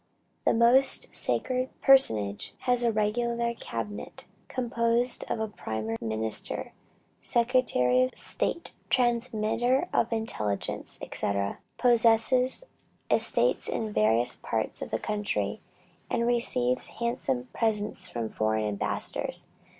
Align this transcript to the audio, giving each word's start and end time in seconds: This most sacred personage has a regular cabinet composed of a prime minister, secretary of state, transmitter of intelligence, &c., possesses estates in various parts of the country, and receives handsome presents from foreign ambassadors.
This 0.47 0.55
most 0.55 1.15
sacred 1.15 1.69
personage 1.79 2.55
has 2.61 2.81
a 2.81 2.91
regular 2.91 3.53
cabinet 3.53 4.25
composed 4.47 5.23
of 5.29 5.39
a 5.39 5.47
prime 5.47 5.95
minister, 6.01 6.73
secretary 7.21 8.01
of 8.01 8.15
state, 8.15 8.71
transmitter 8.89 9.87
of 9.93 10.11
intelligence, 10.11 10.97
&c., 11.13 11.31
possesses 11.77 12.63
estates 13.11 13.67
in 13.69 13.93
various 13.93 14.35
parts 14.37 14.81
of 14.81 14.89
the 14.89 14.97
country, 14.97 15.61
and 16.09 16.25
receives 16.25 16.87
handsome 16.99 17.49
presents 17.53 18.07
from 18.09 18.27
foreign 18.27 18.65
ambassadors. 18.65 19.45